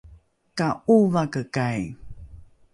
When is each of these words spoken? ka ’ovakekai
ka 0.57 0.67
’ovakekai 0.93 1.81